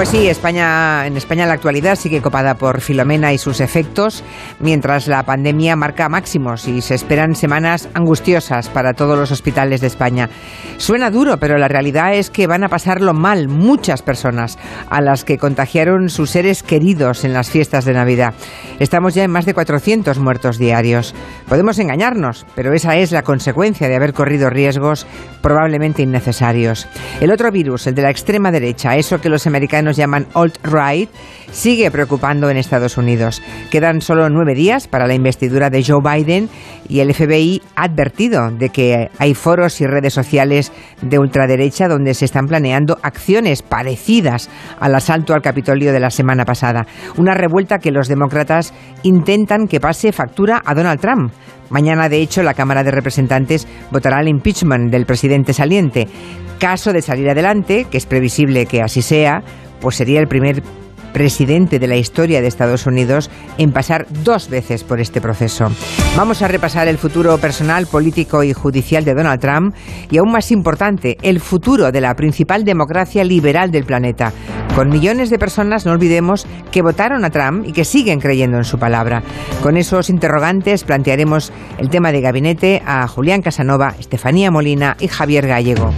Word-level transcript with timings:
Pues 0.00 0.08
sí, 0.08 0.28
España, 0.28 1.06
en 1.06 1.18
España 1.18 1.44
la 1.44 1.52
actualidad 1.52 1.94
sigue 1.94 2.22
copada 2.22 2.54
por 2.54 2.80
Filomena 2.80 3.34
y 3.34 3.38
sus 3.38 3.60
efectos, 3.60 4.24
mientras 4.58 5.08
la 5.08 5.24
pandemia 5.24 5.76
marca 5.76 6.08
máximos 6.08 6.66
y 6.68 6.80
se 6.80 6.94
esperan 6.94 7.34
semanas 7.34 7.86
angustiosas 7.92 8.70
para 8.70 8.94
todos 8.94 9.18
los 9.18 9.30
hospitales 9.30 9.82
de 9.82 9.88
España. 9.88 10.30
Suena 10.78 11.10
duro, 11.10 11.36
pero 11.36 11.58
la 11.58 11.68
realidad 11.68 12.14
es 12.14 12.30
que 12.30 12.46
van 12.46 12.64
a 12.64 12.70
pasarlo 12.70 13.12
mal 13.12 13.48
muchas 13.48 14.00
personas 14.00 14.58
a 14.88 15.02
las 15.02 15.22
que 15.22 15.36
contagiaron 15.36 16.08
sus 16.08 16.30
seres 16.30 16.62
queridos 16.62 17.24
en 17.24 17.34
las 17.34 17.50
fiestas 17.50 17.84
de 17.84 17.92
Navidad. 17.92 18.32
Estamos 18.78 19.12
ya 19.12 19.24
en 19.24 19.30
más 19.30 19.44
de 19.44 19.52
400 19.52 20.18
muertos 20.18 20.56
diarios. 20.56 21.14
Podemos 21.50 21.80
engañarnos, 21.80 22.46
pero 22.54 22.72
esa 22.74 22.94
es 22.96 23.10
la 23.10 23.22
consecuencia 23.22 23.88
de 23.88 23.96
haber 23.96 24.12
corrido 24.12 24.50
riesgos 24.50 25.04
probablemente 25.42 26.00
innecesarios. 26.00 26.86
El 27.20 27.32
otro 27.32 27.50
virus, 27.50 27.88
el 27.88 27.96
de 27.96 28.02
la 28.02 28.10
extrema 28.10 28.52
derecha, 28.52 28.94
eso 28.94 29.20
que 29.20 29.28
los 29.28 29.48
americanos 29.48 29.96
llaman 29.96 30.28
alt-right, 30.34 31.10
sigue 31.50 31.90
preocupando 31.90 32.50
en 32.50 32.56
Estados 32.56 32.96
Unidos. 32.96 33.42
Quedan 33.72 34.00
solo 34.00 34.28
nueve 34.30 34.54
días 34.54 34.86
para 34.86 35.08
la 35.08 35.14
investidura 35.14 35.70
de 35.70 35.82
Joe 35.82 36.00
Biden 36.00 36.48
y 36.88 37.00
el 37.00 37.12
FBI 37.12 37.62
ha 37.74 37.82
advertido 37.84 38.50
de 38.50 38.68
que 38.68 39.10
hay 39.18 39.34
foros 39.34 39.80
y 39.80 39.86
redes 39.86 40.14
sociales 40.14 40.72
de 41.02 41.18
ultraderecha 41.18 41.88
donde 41.88 42.14
se 42.14 42.26
están 42.26 42.46
planeando 42.46 42.98
acciones 43.02 43.62
parecidas 43.62 44.48
al 44.78 44.94
asalto 44.94 45.34
al 45.34 45.42
Capitolio 45.42 45.92
de 45.92 45.98
la 45.98 46.10
semana 46.10 46.44
pasada. 46.44 46.86
Una 47.16 47.34
revuelta 47.34 47.78
que 47.78 47.90
los 47.90 48.06
demócratas 48.06 48.72
intentan 49.02 49.66
que 49.66 49.80
pase 49.80 50.12
factura 50.12 50.62
a 50.64 50.74
Donald 50.74 51.00
Trump. 51.00 51.32
Mañana, 51.70 52.08
de 52.08 52.20
hecho, 52.20 52.42
la 52.42 52.54
Cámara 52.54 52.82
de 52.82 52.90
Representantes 52.90 53.66
votará 53.90 54.20
el 54.20 54.28
impeachment 54.28 54.90
del 54.90 55.06
presidente 55.06 55.52
saliente. 55.52 56.08
Caso 56.58 56.92
de 56.92 57.02
salir 57.02 57.30
adelante, 57.30 57.86
que 57.90 57.96
es 57.96 58.06
previsible 58.06 58.66
que 58.66 58.82
así 58.82 59.02
sea, 59.02 59.42
pues 59.80 59.96
sería 59.96 60.20
el 60.20 60.28
primer 60.28 60.62
presidente 61.12 61.78
de 61.78 61.86
la 61.86 61.96
historia 61.96 62.40
de 62.40 62.46
Estados 62.46 62.86
Unidos 62.86 63.30
en 63.58 63.72
pasar 63.72 64.06
dos 64.24 64.48
veces 64.48 64.84
por 64.84 65.00
este 65.00 65.20
proceso. 65.20 65.70
Vamos 66.16 66.42
a 66.42 66.48
repasar 66.48 66.88
el 66.88 66.98
futuro 66.98 67.36
personal, 67.38 67.86
político 67.86 68.42
y 68.42 68.52
judicial 68.52 69.04
de 69.04 69.14
Donald 69.14 69.40
Trump 69.40 69.74
y 70.10 70.18
aún 70.18 70.32
más 70.32 70.50
importante, 70.50 71.16
el 71.22 71.40
futuro 71.40 71.92
de 71.92 72.00
la 72.00 72.14
principal 72.14 72.64
democracia 72.64 73.24
liberal 73.24 73.70
del 73.70 73.84
planeta. 73.84 74.32
Con 74.74 74.88
millones 74.88 75.30
de 75.30 75.38
personas, 75.38 75.84
no 75.84 75.92
olvidemos, 75.92 76.46
que 76.70 76.82
votaron 76.82 77.24
a 77.24 77.30
Trump 77.30 77.66
y 77.66 77.72
que 77.72 77.84
siguen 77.84 78.20
creyendo 78.20 78.56
en 78.56 78.64
su 78.64 78.78
palabra. 78.78 79.22
Con 79.62 79.76
esos 79.76 80.08
interrogantes 80.08 80.84
plantearemos 80.84 81.52
el 81.78 81.90
tema 81.90 82.12
de 82.12 82.20
gabinete 82.20 82.82
a 82.86 83.06
Julián 83.08 83.42
Casanova, 83.42 83.94
Estefanía 83.98 84.50
Molina 84.50 84.96
y 85.00 85.08
Javier 85.08 85.46
Gallego. 85.46 85.92